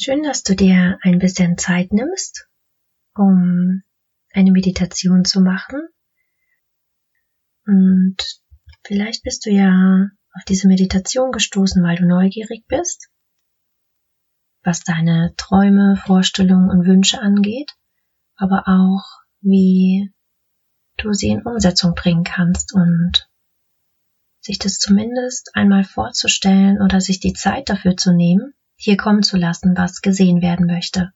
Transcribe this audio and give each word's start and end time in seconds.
Schön, 0.00 0.22
dass 0.22 0.44
du 0.44 0.54
dir 0.54 0.96
ein 1.02 1.18
bisschen 1.18 1.58
Zeit 1.58 1.92
nimmst, 1.92 2.46
um 3.16 3.82
eine 4.32 4.52
Meditation 4.52 5.24
zu 5.24 5.40
machen. 5.40 5.88
Und 7.66 8.16
vielleicht 8.84 9.24
bist 9.24 9.44
du 9.44 9.50
ja 9.50 10.06
auf 10.34 10.44
diese 10.46 10.68
Meditation 10.68 11.32
gestoßen, 11.32 11.82
weil 11.82 11.96
du 11.96 12.06
neugierig 12.06 12.64
bist, 12.68 13.08
was 14.62 14.84
deine 14.84 15.34
Träume, 15.36 15.96
Vorstellungen 15.96 16.70
und 16.70 16.86
Wünsche 16.86 17.20
angeht, 17.20 17.72
aber 18.36 18.68
auch 18.68 19.02
wie 19.40 20.12
du 20.98 21.12
sie 21.12 21.30
in 21.30 21.42
Umsetzung 21.42 21.96
bringen 21.96 22.22
kannst 22.22 22.72
und 22.72 23.28
sich 24.38 24.60
das 24.60 24.78
zumindest 24.78 25.50
einmal 25.54 25.82
vorzustellen 25.82 26.80
oder 26.80 27.00
sich 27.00 27.18
die 27.18 27.32
Zeit 27.32 27.68
dafür 27.68 27.96
zu 27.96 28.14
nehmen, 28.14 28.54
hier 28.78 28.96
kommen 28.96 29.22
zu 29.22 29.36
lassen, 29.36 29.76
was 29.76 30.00
gesehen 30.00 30.40
werden 30.40 30.66
möchte. 30.66 31.12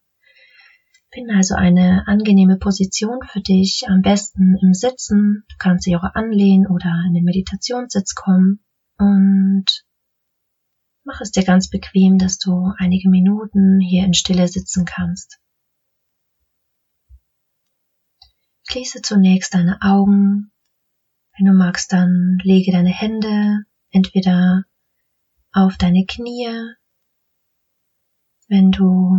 Finde 1.13 1.35
also 1.35 1.55
eine 1.55 2.05
angenehme 2.07 2.57
Position 2.57 3.19
für 3.27 3.41
dich, 3.41 3.85
am 3.87 4.03
besten 4.03 4.57
im 4.61 4.75
Sitzen. 4.75 5.45
Du 5.49 5.57
kannst 5.59 5.87
dich 5.87 5.95
auch 5.95 6.03
anlehnen 6.03 6.67
oder 6.67 6.91
in 7.07 7.15
den 7.15 7.25
Meditationssitz 7.25 8.15
kommen 8.15 8.65
und 8.99 9.85
mach 11.05 11.21
es 11.21 11.31
dir 11.31 11.45
ganz 11.45 11.71
bequem, 11.71 12.19
dass 12.19 12.39
du 12.39 12.73
einige 12.79 13.11
Minuten 13.11 13.79
hier 13.81 14.05
in 14.05 14.15
Stille 14.15 14.49
sitzen 14.49 14.85
kannst. 14.85 15.39
Schließe 18.69 19.03
zunächst 19.03 19.55
deine 19.55 19.83
Augen. 19.83 20.51
Wenn 21.37 21.47
du 21.47 21.53
magst, 21.53 21.93
dann 21.93 22.39
lege 22.43 22.73
deine 22.73 22.91
Hände 22.91 23.65
entweder 23.91 24.65
auf 25.53 25.77
deine 25.77 26.07
Knie 26.07 26.49
wenn 28.53 28.71
du 28.71 29.17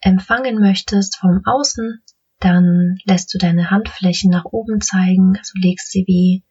empfangen 0.00 0.58
möchtest 0.58 1.18
vom 1.18 1.42
Außen, 1.44 2.02
dann 2.38 2.96
lässt 3.04 3.34
du 3.34 3.38
deine 3.38 3.70
Handflächen 3.70 4.30
nach 4.30 4.46
oben 4.46 4.80
zeigen, 4.80 5.36
also 5.36 5.52
legst 5.56 5.92
sie 5.92 6.04
wie 6.06 6.42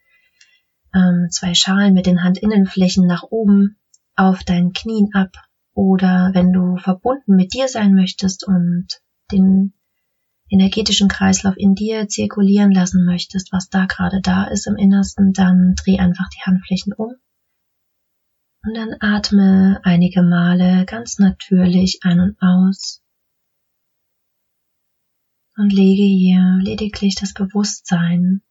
ähm, 0.93 1.29
zwei 1.31 1.55
Schalen 1.55 1.95
mit 1.95 2.05
den 2.05 2.23
Handinnenflächen 2.23 3.07
nach 3.07 3.23
oben 3.23 3.79
auf 4.15 4.43
deinen 4.43 4.71
Knien 4.71 5.09
ab. 5.13 5.31
Oder 5.73 6.29
wenn 6.33 6.53
du 6.53 6.77
verbunden 6.77 7.35
mit 7.35 7.55
dir 7.55 7.67
sein 7.67 7.95
möchtest 7.95 8.47
und 8.47 8.85
den 9.31 9.73
energetischen 10.47 11.07
Kreislauf 11.07 11.55
in 11.57 11.73
dir 11.73 12.07
zirkulieren 12.07 12.71
lassen 12.71 13.03
möchtest, 13.03 13.51
was 13.51 13.69
da 13.69 13.87
gerade 13.87 14.21
da 14.21 14.43
ist 14.45 14.67
im 14.67 14.75
Innersten, 14.75 15.33
dann 15.33 15.73
dreh 15.75 15.97
einfach 15.97 16.29
die 16.29 16.43
Handflächen 16.43 16.93
um 16.93 17.15
und 18.63 18.73
dann 18.75 18.95
atme 18.99 19.79
einige 19.83 20.21
Male 20.21 20.85
ganz 20.85 21.19
natürlich 21.19 21.99
ein 22.03 22.19
und 22.19 22.37
aus 22.41 23.01
und 25.55 25.71
lege 25.71 26.03
hier 26.03 26.59
lediglich 26.61 27.15
das 27.15 27.33
Bewusstsein 27.33 28.41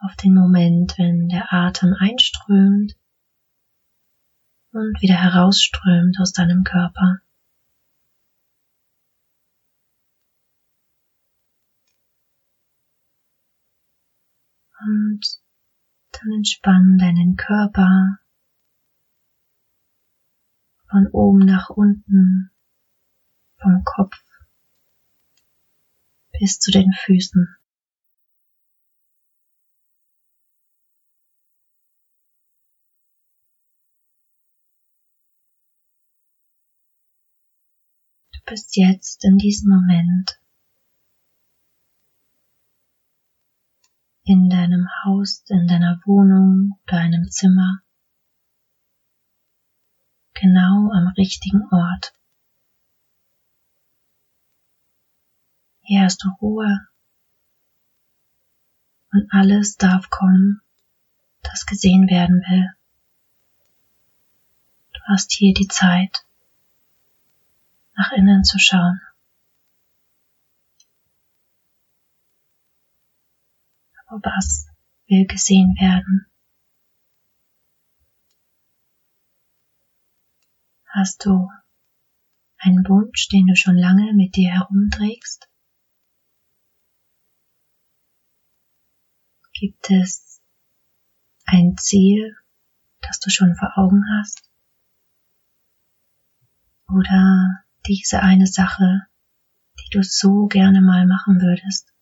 auf 0.00 0.14
den 0.16 0.34
Moment, 0.34 0.96
wenn 0.98 1.28
der 1.28 1.52
Atem 1.52 1.94
einströmt 1.98 2.96
und 4.72 5.00
wieder 5.02 5.16
herausströmt 5.16 6.16
aus 6.20 6.32
deinem 6.32 6.62
Körper. 6.62 7.18
Und 14.80 15.26
dann 16.12 16.32
entspann 16.36 16.98
deinen 16.98 17.34
Körper 17.36 18.18
von 20.90 21.06
oben 21.12 21.40
nach 21.40 21.70
unten, 21.70 22.50
vom 23.60 23.82
Kopf 23.84 24.16
bis 26.38 26.58
zu 26.58 26.70
den 26.70 26.92
Füßen. 26.92 27.56
Du 38.32 38.40
bist 38.46 38.76
jetzt 38.76 39.24
in 39.24 39.36
diesem 39.36 39.70
Moment 39.70 40.40
in 44.24 44.50
deinem 44.50 44.86
Haus, 45.04 45.42
in 45.48 45.66
deiner 45.66 46.00
Wohnung 46.04 46.78
oder 46.86 46.98
einem 46.98 47.30
Zimmer 47.30 47.82
genau 50.40 50.90
am 50.92 51.08
richtigen 51.16 51.62
Ort. 51.72 52.14
Hier 55.82 56.02
hast 56.02 56.22
du 56.22 56.28
Ruhe 56.40 56.86
und 59.10 59.32
alles 59.32 59.76
darf 59.76 60.10
kommen, 60.10 60.60
das 61.42 61.66
gesehen 61.66 62.08
werden 62.08 62.42
will. 62.48 62.68
Du 64.92 65.00
hast 65.06 65.32
hier 65.32 65.54
die 65.54 65.68
Zeit, 65.68 66.24
nach 67.96 68.12
innen 68.12 68.44
zu 68.44 68.58
schauen. 68.58 69.00
Aber 74.06 74.20
was 74.22 74.68
will 75.06 75.26
gesehen 75.26 75.74
werden? 75.80 76.27
Hast 81.00 81.24
du 81.24 81.48
einen 82.56 82.84
Wunsch, 82.88 83.28
den 83.28 83.46
du 83.46 83.54
schon 83.54 83.76
lange 83.76 84.14
mit 84.14 84.34
dir 84.34 84.50
herumträgst? 84.50 85.48
Gibt 89.52 89.92
es 89.92 90.42
ein 91.44 91.76
Ziel, 91.76 92.36
das 93.00 93.20
du 93.20 93.30
schon 93.30 93.54
vor 93.54 93.78
Augen 93.78 94.02
hast? 94.18 94.50
Oder 96.88 97.64
diese 97.86 98.20
eine 98.20 98.48
Sache, 98.48 99.06
die 99.78 99.90
du 99.96 100.02
so 100.02 100.48
gerne 100.48 100.80
mal 100.80 101.06
machen 101.06 101.40
würdest? 101.40 101.94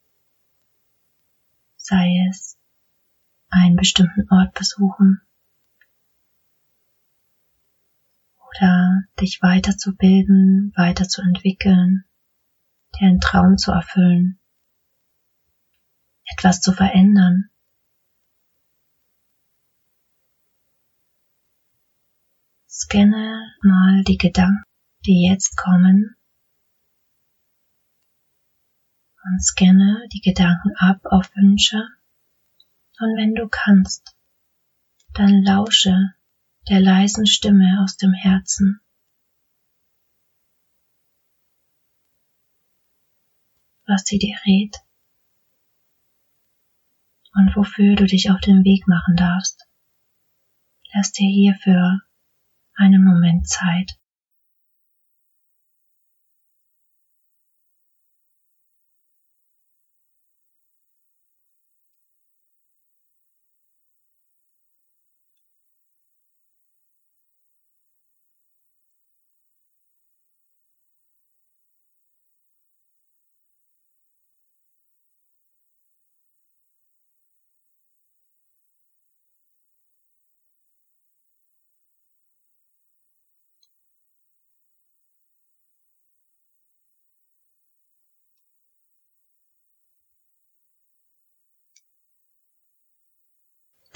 Sei 1.77 2.09
es 2.31 2.59
einen 3.51 3.77
bestimmten 3.77 4.27
Ort 4.31 4.55
besuchen 4.55 5.21
oder 8.56 9.03
dich 9.21 9.41
weiterzubilden, 9.43 10.72
weiterzuentwickeln, 10.77 12.05
dir 12.99 13.09
einen 13.09 13.21
Traum 13.21 13.56
zu 13.56 13.72
erfüllen, 13.72 14.39
etwas 16.25 16.61
zu 16.61 16.72
verändern. 16.72 17.50
Scanne 22.69 23.55
mal 23.62 24.05
die 24.05 24.19
Gedanken, 24.19 24.62
die 25.06 25.27
jetzt 25.31 25.56
kommen 25.56 26.15
und 29.25 29.43
scanne 29.43 30.06
die 30.12 30.21
Gedanken 30.21 30.75
ab 30.77 31.00
auf 31.05 31.34
Wünsche 31.34 31.83
und 32.99 33.17
wenn 33.17 33.34
du 33.34 33.49
kannst, 33.49 34.15
dann 35.15 35.43
lausche 35.43 36.16
der 36.69 36.81
leisen 36.81 37.27
Stimme 37.27 37.81
aus 37.82 37.97
dem 37.97 38.12
Herzen. 38.12 38.81
was 43.87 44.04
sie 44.04 44.19
dir 44.19 44.37
rät 44.44 44.76
und 47.34 47.55
wofür 47.55 47.94
du 47.94 48.06
dich 48.06 48.31
auf 48.31 48.41
den 48.41 48.65
Weg 48.65 48.88
machen 48.88 49.15
darfst. 49.16 49.66
Lass 50.93 51.12
dir 51.12 51.28
hierfür 51.28 52.00
einen 52.75 53.05
Moment 53.05 53.49
Zeit. 53.49 53.99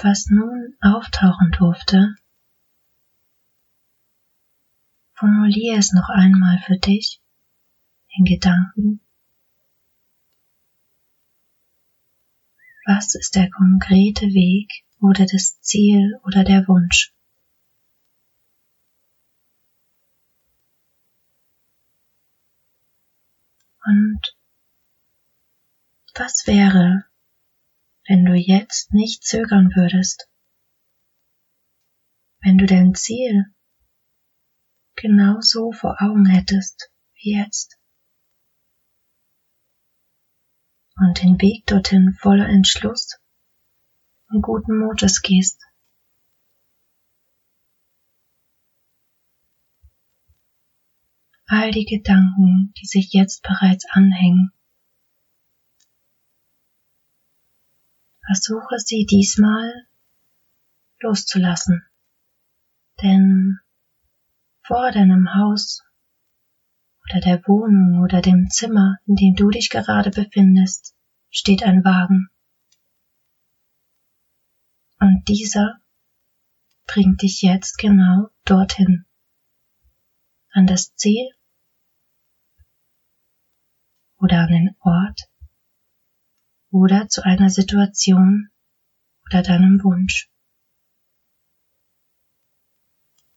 Was 0.02 0.26
nun 0.31 0.76
auftauchen 0.81 1.50
durfte, 1.52 2.17
Formulier 5.20 5.76
es 5.76 5.93
noch 5.93 6.08
einmal 6.08 6.58
für 6.61 6.79
dich 6.79 7.20
in 8.08 8.25
Gedanken. 8.25 9.02
Was 12.87 13.14
ist 13.14 13.35
der 13.35 13.50
konkrete 13.50 14.29
Weg 14.29 14.70
oder 14.99 15.26
das 15.26 15.61
Ziel 15.61 16.19
oder 16.25 16.43
der 16.43 16.67
Wunsch? 16.69 17.12
Und 23.85 24.35
was 26.14 26.47
wäre, 26.47 27.05
wenn 28.11 28.25
du 28.25 28.35
jetzt 28.35 28.93
nicht 28.93 29.23
zögern 29.23 29.71
würdest? 29.77 30.29
Wenn 32.43 32.59
du 32.59 32.67
dein 32.67 32.93
Ziel 32.97 33.55
genau 34.97 35.41
so 35.41 35.71
vor 35.71 35.97
Augen 36.01 36.27
hättest 36.27 36.91
wie 37.15 37.39
jetzt? 37.39 37.79
Und 40.97 41.23
den 41.23 41.41
Weg 41.41 41.65
dorthin 41.67 42.12
voller 42.21 42.49
Entschluss 42.49 43.17
und 44.29 44.43
guten 44.43 44.79
Mutes 44.79 45.23
gehst. 45.23 45.65
all 51.53 51.73
die 51.73 51.85
Gedanken, 51.85 52.73
die 52.81 52.87
sich 52.87 53.12
jetzt 53.12 53.43
bereits 53.43 53.85
anhängen. 53.91 54.53
Versuche 58.32 58.79
sie 58.79 59.06
diesmal 59.06 59.88
loszulassen, 61.00 61.85
denn 63.03 63.59
vor 64.62 64.93
deinem 64.93 65.35
Haus 65.35 65.82
oder 67.03 67.19
der 67.19 67.43
Wohnung 67.49 68.05
oder 68.05 68.23
dem 68.23 68.49
Zimmer, 68.49 68.99
in 69.06 69.17
dem 69.17 69.35
du 69.35 69.50
dich 69.50 69.69
gerade 69.69 70.11
befindest, 70.11 70.94
steht 71.29 71.65
ein 71.65 71.82
Wagen. 71.82 72.31
Und 75.00 75.25
dieser 75.26 75.81
bringt 76.87 77.23
dich 77.23 77.43
jetzt 77.43 77.79
genau 77.79 78.29
dorthin, 78.44 79.06
an 80.53 80.69
das 80.69 80.94
Ziel, 80.94 81.31
oder 84.19 84.43
an 84.43 84.53
den 84.53 84.76
Ort 84.79 85.30
oder 86.71 87.09
zu 87.09 87.23
einer 87.25 87.51
Situation 87.51 88.51
oder 89.27 89.43
deinem 89.43 89.83
Wunsch. 89.83 90.31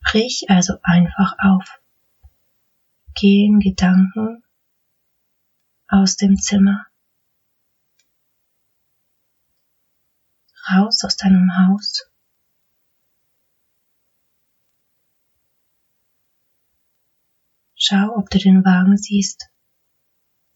Brich 0.00 0.46
also 0.48 0.74
einfach 0.82 1.34
auf. 1.38 1.80
Geh 3.14 3.46
in 3.46 3.60
Gedanken 3.60 4.42
aus 5.88 6.16
dem 6.16 6.36
Zimmer. 6.36 6.86
Raus 10.70 11.04
aus 11.04 11.16
deinem 11.16 11.50
Haus. 11.58 12.10
Schau, 17.76 18.16
ob 18.16 18.30
du 18.30 18.38
den 18.38 18.64
Wagen 18.64 18.96
siehst 18.96 19.50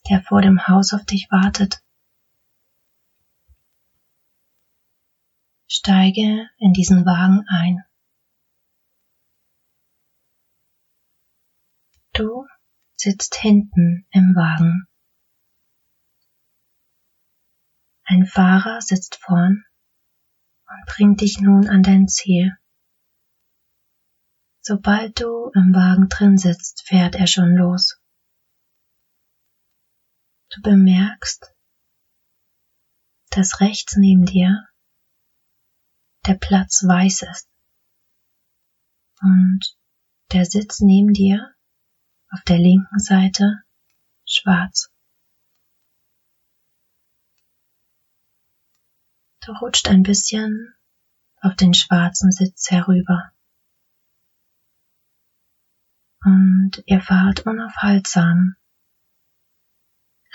der 0.08 0.22
vor 0.22 0.40
dem 0.40 0.66
Haus 0.66 0.92
auf 0.92 1.04
dich 1.04 1.28
wartet. 1.30 1.82
Steige 5.70 6.48
in 6.56 6.72
diesen 6.72 7.04
Wagen 7.04 7.44
ein. 7.46 7.84
Du 12.14 12.46
sitzt 12.96 13.34
hinten 13.34 14.06
im 14.10 14.34
Wagen. 14.34 14.88
Ein 18.04 18.24
Fahrer 18.24 18.80
sitzt 18.80 19.16
vorn 19.16 19.66
und 20.66 20.86
bringt 20.86 21.20
dich 21.20 21.38
nun 21.40 21.68
an 21.68 21.82
dein 21.82 22.08
Ziel. 22.08 22.56
Sobald 24.62 25.20
du 25.20 25.50
im 25.54 25.74
Wagen 25.74 26.08
drin 26.08 26.38
sitzt, 26.38 26.86
fährt 26.86 27.14
er 27.14 27.26
schon 27.26 27.54
los. 27.54 28.00
Du 30.50 30.62
bemerkst, 30.62 31.54
dass 33.30 33.60
rechts 33.60 33.96
neben 33.96 34.24
dir 34.24 34.67
der 36.28 36.34
Platz 36.34 36.84
weiß 36.86 37.22
ist 37.22 37.48
und 39.20 39.60
der 40.32 40.44
Sitz 40.44 40.80
neben 40.80 41.14
dir 41.14 41.54
auf 42.30 42.42
der 42.42 42.58
linken 42.58 42.98
Seite 42.98 43.62
schwarz. 44.26 44.92
Du 49.40 49.52
rutscht 49.52 49.88
ein 49.88 50.02
bisschen 50.02 50.74
auf 51.40 51.56
den 51.56 51.72
schwarzen 51.72 52.30
Sitz 52.30 52.70
herüber. 52.70 53.32
Und 56.22 56.82
ihr 56.84 57.00
fahrt 57.00 57.46
unaufhaltsam 57.46 58.56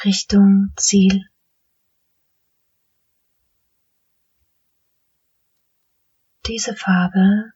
Richtung 0.04 0.74
Ziel. 0.76 1.30
Diese 6.48 6.76
Farbe 6.76 7.54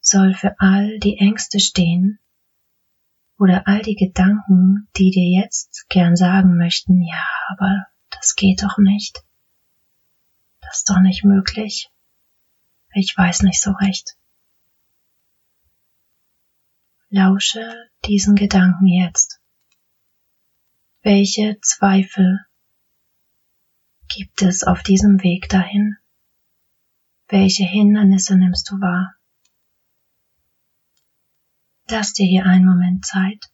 soll 0.00 0.34
für 0.34 0.54
all 0.58 0.98
die 1.00 1.18
Ängste 1.18 1.58
stehen 1.58 2.20
oder 3.38 3.66
all 3.66 3.82
die 3.82 3.96
Gedanken, 3.96 4.88
die 4.96 5.10
dir 5.10 5.42
jetzt 5.42 5.86
gern 5.88 6.14
sagen 6.14 6.56
möchten, 6.56 7.02
ja, 7.02 7.26
aber 7.48 7.86
das 8.10 8.36
geht 8.36 8.62
doch 8.62 8.78
nicht. 8.78 9.24
Das 10.60 10.78
ist 10.78 10.90
doch 10.90 11.00
nicht 11.00 11.24
möglich. 11.24 11.90
Ich 12.94 13.16
weiß 13.16 13.42
nicht 13.42 13.60
so 13.60 13.72
recht. 13.72 14.16
Lausche 17.08 17.88
diesen 18.04 18.36
Gedanken 18.36 18.86
jetzt. 18.86 19.40
Welche 21.02 21.58
Zweifel 21.60 22.46
gibt 24.08 24.42
es 24.42 24.62
auf 24.64 24.82
diesem 24.82 25.22
Weg 25.22 25.48
dahin? 25.48 25.96
Welche 27.32 27.62
Hindernisse 27.62 28.36
nimmst 28.36 28.68
du 28.70 28.80
wahr? 28.80 29.14
Lass 31.88 32.12
dir 32.12 32.26
hier 32.26 32.44
einen 32.44 32.64
Moment 32.64 33.06
Zeit 33.06 33.52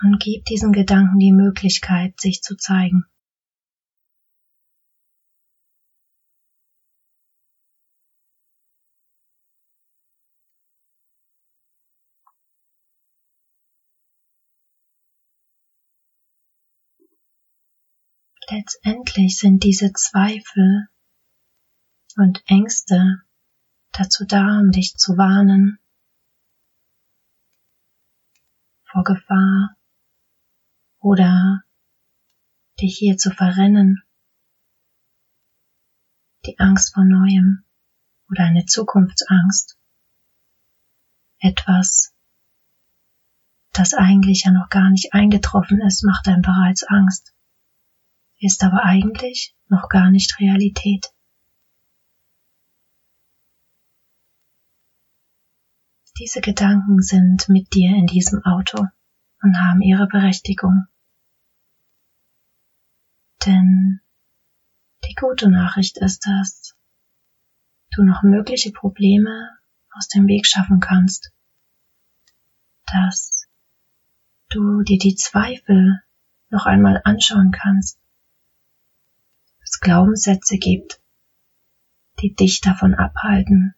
und 0.00 0.18
gib 0.20 0.46
diesen 0.46 0.72
Gedanken 0.72 1.18
die 1.18 1.32
Möglichkeit, 1.32 2.18
sich 2.18 2.40
zu 2.40 2.56
zeigen. 2.56 3.04
Letztendlich 18.48 19.36
sind 19.36 19.62
diese 19.62 19.92
Zweifel 19.92 20.88
und 22.20 22.42
Ängste 22.46 23.22
dazu 23.92 24.24
da, 24.24 24.60
um 24.60 24.70
dich 24.70 24.94
zu 24.96 25.16
warnen 25.16 25.78
vor 28.84 29.04
Gefahr 29.04 29.76
oder 30.98 31.62
dich 32.80 32.96
hier 32.98 33.16
zu 33.16 33.30
verrennen, 33.30 34.02
die 36.46 36.58
Angst 36.58 36.94
vor 36.94 37.04
Neuem 37.04 37.64
oder 38.30 38.44
eine 38.44 38.66
Zukunftsangst, 38.66 39.78
etwas, 41.38 42.14
das 43.72 43.94
eigentlich 43.94 44.44
ja 44.44 44.50
noch 44.50 44.68
gar 44.68 44.90
nicht 44.90 45.14
eingetroffen 45.14 45.80
ist, 45.80 46.04
macht 46.04 46.28
einem 46.28 46.42
bereits 46.42 46.82
Angst 46.84 47.34
ist 48.40 48.64
aber 48.64 48.84
eigentlich 48.84 49.54
noch 49.68 49.88
gar 49.88 50.10
nicht 50.10 50.40
Realität. 50.40 51.12
Diese 56.20 56.40
Gedanken 56.40 57.02
sind 57.02 57.48
mit 57.48 57.72
dir 57.74 57.96
in 57.96 58.06
diesem 58.06 58.44
Auto 58.44 58.86
und 59.42 59.60
haben 59.60 59.80
ihre 59.80 60.06
Berechtigung. 60.06 60.84
Denn 63.44 64.00
die 65.08 65.14
gute 65.14 65.48
Nachricht 65.48 65.98
ist, 65.98 66.26
dass 66.26 66.76
du 67.96 68.04
noch 68.04 68.22
mögliche 68.22 68.70
Probleme 68.70 69.48
aus 69.96 70.06
dem 70.08 70.28
Weg 70.28 70.46
schaffen 70.46 70.78
kannst, 70.78 71.32
dass 72.92 73.48
du 74.50 74.82
dir 74.82 74.98
die 74.98 75.16
Zweifel 75.16 76.02
noch 76.50 76.66
einmal 76.66 77.00
anschauen 77.04 77.50
kannst 77.50 77.98
es 79.70 79.80
Glaubenssätze 79.80 80.58
gibt, 80.58 81.00
die 82.20 82.34
dich 82.34 82.60
davon 82.60 82.94
abhalten, 82.94 83.74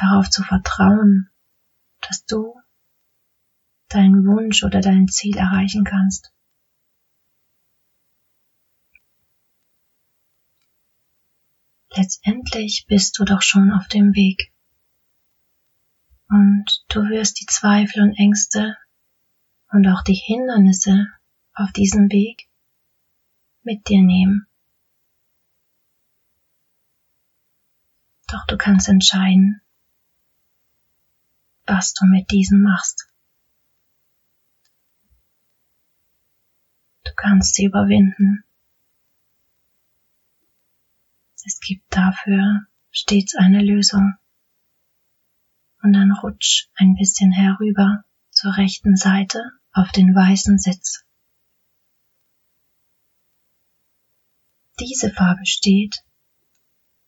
darauf 0.00 0.28
zu 0.30 0.42
vertrauen, 0.42 1.30
dass 2.00 2.24
du 2.24 2.54
deinen 3.88 4.26
Wunsch 4.26 4.64
oder 4.64 4.80
dein 4.80 5.08
Ziel 5.08 5.36
erreichen 5.36 5.84
kannst. 5.84 6.32
Letztendlich 11.94 12.84
bist 12.88 13.18
du 13.18 13.24
doch 13.24 13.40
schon 13.40 13.72
auf 13.72 13.88
dem 13.88 14.14
Weg. 14.14 14.52
Und 16.28 16.84
du 16.88 17.00
wirst 17.08 17.40
die 17.40 17.46
Zweifel 17.46 18.02
und 18.02 18.14
Ängste 18.14 18.76
und 19.70 19.86
auch 19.88 20.02
die 20.02 20.14
Hindernisse 20.14 21.06
auf 21.54 21.72
diesem 21.72 22.10
Weg 22.10 22.48
mit 23.62 23.88
dir 23.88 24.02
nehmen. 24.02 24.46
Doch 28.28 28.44
du 28.46 28.58
kannst 28.58 28.88
entscheiden, 28.88 29.62
was 31.66 31.94
du 31.94 32.06
mit 32.06 32.30
diesen 32.30 32.62
machst. 32.62 33.08
Du 37.04 37.12
kannst 37.14 37.54
sie 37.54 37.64
überwinden. 37.64 38.44
Es 41.44 41.60
gibt 41.60 41.84
dafür 41.94 42.66
stets 42.90 43.36
eine 43.36 43.62
Lösung. 43.62 44.14
Und 45.82 45.92
dann 45.92 46.10
rutsch 46.10 46.68
ein 46.74 46.96
bisschen 46.96 47.30
herüber 47.30 48.04
zur 48.30 48.56
rechten 48.56 48.96
Seite 48.96 49.40
auf 49.72 49.92
den 49.92 50.14
weißen 50.14 50.58
Sitz. 50.58 51.04
Diese 54.80 55.10
Farbe 55.10 55.46
steht 55.46 56.02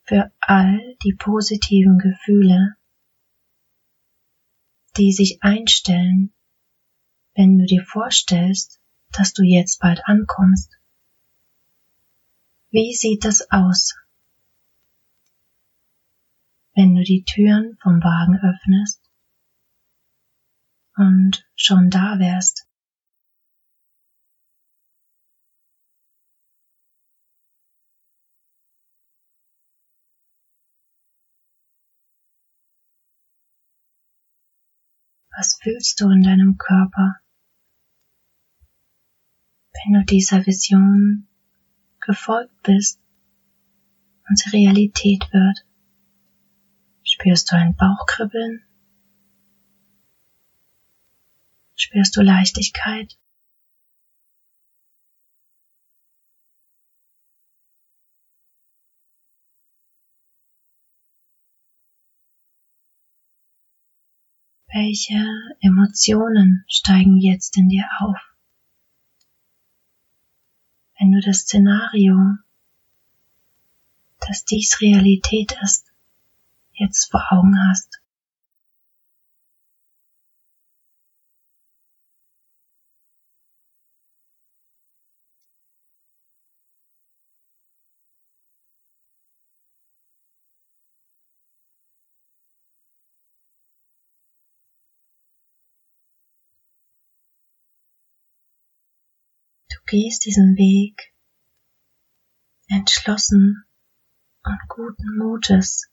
für 0.05 0.33
all 0.41 0.97
die 1.03 1.15
positiven 1.15 1.99
Gefühle, 1.99 2.78
die 4.97 5.13
sich 5.13 5.43
einstellen, 5.43 6.33
wenn 7.35 7.59
du 7.59 7.67
dir 7.67 7.85
vorstellst, 7.85 8.81
dass 9.13 9.33
du 9.33 9.43
jetzt 9.43 9.81
bald 9.81 10.01
ankommst. 10.05 10.79
Wie 12.71 12.95
sieht 12.95 13.25
es 13.25 13.51
aus, 13.51 13.95
wenn 16.75 16.95
du 16.95 17.03
die 17.03 17.25
Türen 17.25 17.79
vom 17.83 18.03
Wagen 18.03 18.37
öffnest 18.37 19.03
und 20.97 21.47
schon 21.57 21.91
da 21.91 22.19
wärst? 22.19 22.68
Was 35.39 35.57
fühlst 35.63 36.01
du 36.01 36.11
in 36.11 36.25
deinem 36.25 36.59
Körper, 36.59 37.21
wenn 39.73 39.93
du 39.93 40.05
dieser 40.05 40.45
Vision 40.45 41.29
gefolgt 42.01 42.61
bist 42.65 43.01
und 44.29 44.37
sie 44.37 44.51
Realität 44.51 45.33
wird? 45.33 45.65
Spürst 47.05 47.53
du 47.53 47.57
ein 47.57 47.77
Bauchkribbeln? 47.77 48.65
Spürst 51.77 52.17
du 52.17 52.23
Leichtigkeit? 52.23 53.17
Welche 64.71 65.25
Emotionen 65.61 66.65
steigen 66.69 67.17
jetzt 67.17 67.57
in 67.57 67.71
dir 67.71 67.87
auf? 68.01 68.19
Wenn 70.99 71.13
du 71.13 71.21
das 71.21 71.39
Szenario, 71.39 72.37
dass 74.21 74.45
dies 74.45 74.81
Realität 74.83 75.57
ist, 75.63 75.87
jetzt 76.75 77.11
vor 77.11 77.25
Augen 77.31 77.57
hast. 77.71 78.01
Gehst 99.87 100.25
diesen 100.25 100.57
Weg 100.57 101.15
entschlossen 102.69 103.65
und 104.43 104.59
guten 104.69 105.17
Mutes 105.17 105.91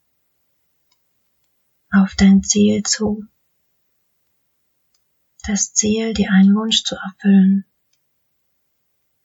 auf 1.91 2.15
dein 2.15 2.43
Ziel 2.43 2.83
zu. 2.83 3.25
Das 5.47 5.73
Ziel, 5.73 6.13
dir 6.13 6.31
einen 6.31 6.55
Wunsch 6.55 6.83
zu 6.83 6.95
erfüllen 6.95 7.65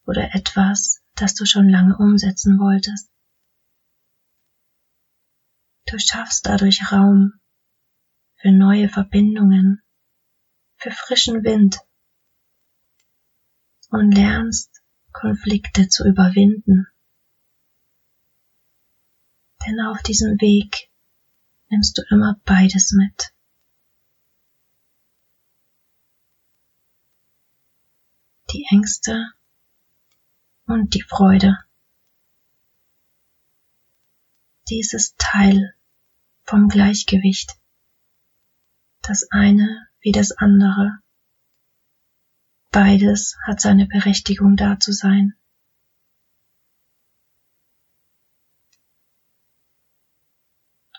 oder 0.06 0.34
etwas, 0.34 1.02
das 1.14 1.34
du 1.34 1.46
schon 1.46 1.68
lange 1.68 1.96
umsetzen 1.96 2.58
wolltest. 2.58 3.10
Du 5.86 5.98
schaffst 5.98 6.46
dadurch 6.46 6.92
Raum 6.92 7.40
für 8.36 8.52
neue 8.52 8.88
Verbindungen, 8.88 9.82
für 10.76 10.90
frischen 10.90 11.42
Wind 11.44 11.80
und 13.90 14.12
lernst, 14.12 14.82
Konflikte 15.12 15.88
zu 15.88 16.06
überwinden. 16.06 16.86
Denn 19.66 19.80
auf 19.80 20.02
diesem 20.02 20.40
Weg 20.40 20.90
nimmst 21.68 21.98
du 21.98 22.02
immer 22.10 22.40
beides 22.44 22.92
mit. 22.92 23.32
Die 28.52 28.66
Ängste 28.70 29.26
und 30.66 30.94
die 30.94 31.02
Freude. 31.02 31.58
Dieses 34.68 35.14
Teil 35.16 35.74
vom 36.44 36.68
Gleichgewicht. 36.68 37.56
Das 39.02 39.26
eine 39.30 39.88
wie 40.00 40.12
das 40.12 40.32
andere. 40.32 41.00
Beides 42.72 43.36
hat 43.46 43.60
seine 43.60 43.86
Berechtigung 43.86 44.56
da 44.56 44.78
zu 44.78 44.92
sein. 44.92 45.34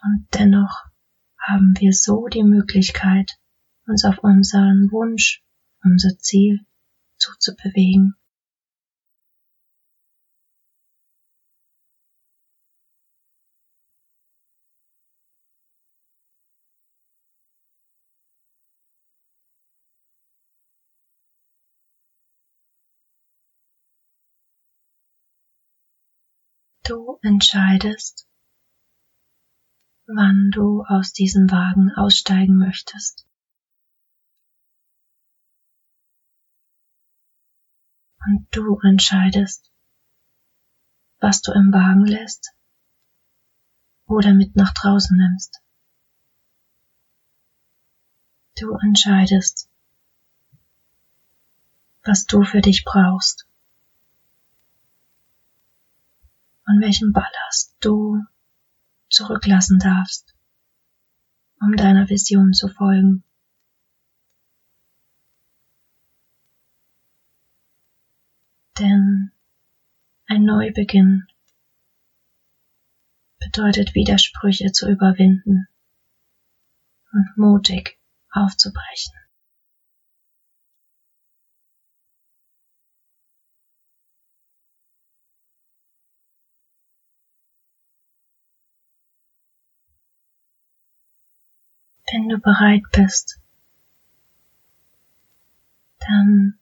Und 0.04 0.28
dennoch 0.34 0.86
haben 1.38 1.74
wir 1.80 1.94
so 1.94 2.28
die 2.28 2.44
Möglichkeit, 2.44 3.32
uns 3.86 4.04
auf 4.04 4.18
unseren 4.20 4.92
Wunsch, 4.92 5.44
unser 5.84 6.18
Ziel 6.18 6.66
zuzubewegen. 7.18 8.16
Du 26.84 27.20
entscheidest, 27.22 28.28
wann 30.08 30.50
du 30.52 30.84
aus 30.84 31.14
diesem 31.14 31.52
Wagen 31.52 31.92
aussteigen 31.96 32.58
möchtest. 32.58 33.28
Und 38.26 38.48
du 38.52 38.80
entscheidest, 38.80 39.72
was 41.20 41.42
du 41.42 41.52
im 41.52 41.72
Wagen 41.72 42.06
lässt 42.06 42.52
oder 44.06 44.34
mit 44.34 44.56
nach 44.56 44.74
draußen 44.74 45.16
nimmst. 45.16 45.62
Du 48.60 48.76
entscheidest, 48.76 49.70
was 52.04 52.26
du 52.26 52.44
für 52.44 52.62
dich 52.62 52.84
brauchst. 52.84 53.48
Von 56.72 56.80
welchem 56.80 57.12
Ballast 57.12 57.76
du 57.82 58.24
zurücklassen 59.10 59.78
darfst, 59.80 60.34
um 61.60 61.76
deiner 61.76 62.08
Vision 62.08 62.54
zu 62.54 62.70
folgen. 62.70 63.26
Denn 68.80 69.34
ein 70.28 70.44
Neubeginn 70.44 71.28
bedeutet 73.40 73.94
Widersprüche 73.94 74.72
zu 74.72 74.90
überwinden 74.90 75.68
und 77.12 77.34
mutig 77.36 78.00
aufzubrechen. 78.30 79.21
Wenn 92.12 92.28
du 92.28 92.40
bereit 92.40 92.84
bist, 92.92 93.40
dann 96.00 96.60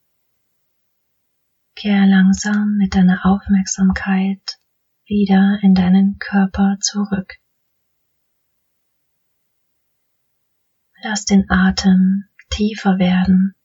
kehr 1.73 2.05
langsam 2.05 2.75
mit 2.77 2.93
deiner 2.93 3.25
Aufmerksamkeit 3.25 4.59
wieder 5.05 5.57
in 5.63 5.73
deinen 5.73 6.19
Körper 6.19 6.77
zurück. 6.81 7.39
Lass 11.01 11.25
den 11.25 11.49
Atem 11.49 12.25
tiefer 12.51 12.99
werden. 12.99 13.55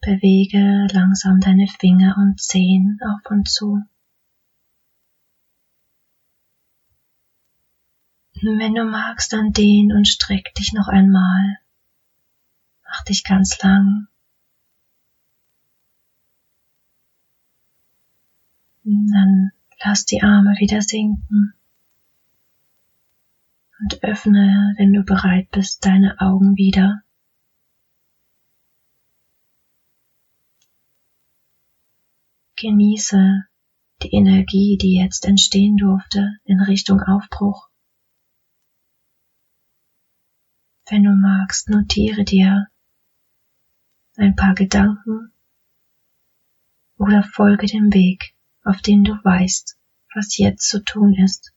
Bewege 0.00 0.86
langsam 0.92 1.40
deine 1.40 1.66
Finger 1.66 2.14
und 2.16 2.40
Zehen 2.40 3.00
auf 3.02 3.28
und 3.28 3.48
zu. 3.48 3.82
Wenn 8.42 8.74
du 8.74 8.84
magst, 8.84 9.32
dann 9.32 9.52
dehn 9.52 9.92
und 9.92 10.06
streck 10.06 10.54
dich 10.54 10.72
noch 10.74 10.88
einmal. 10.88 11.58
Mach 12.84 13.02
dich 13.04 13.24
ganz 13.24 13.60
lang. 13.62 14.08
Dann 18.84 19.50
lass 19.82 20.04
die 20.04 20.22
Arme 20.22 20.54
wieder 20.58 20.82
sinken 20.82 21.54
und 23.80 24.04
öffne, 24.04 24.74
wenn 24.76 24.92
du 24.92 25.02
bereit 25.02 25.50
bist, 25.50 25.84
deine 25.84 26.20
Augen 26.20 26.56
wieder. 26.56 27.02
Genieße 32.56 33.44
die 34.02 34.12
Energie, 34.14 34.78
die 34.80 34.96
jetzt 34.96 35.24
entstehen 35.24 35.76
durfte 35.76 36.38
in 36.44 36.60
Richtung 36.60 37.00
Aufbruch. 37.00 37.68
Wenn 40.88 41.02
du 41.02 41.10
magst, 41.10 41.68
notiere 41.68 42.24
dir 42.24 42.68
ein 44.16 44.36
paar 44.36 44.54
Gedanken 44.54 45.32
oder 46.96 47.24
folge 47.24 47.66
dem 47.66 47.92
Weg, 47.92 48.34
auf 48.62 48.80
dem 48.82 49.02
du 49.02 49.12
weißt, 49.12 49.76
was 50.14 50.38
jetzt 50.38 50.68
zu 50.68 50.84
tun 50.84 51.14
ist. 51.14 51.52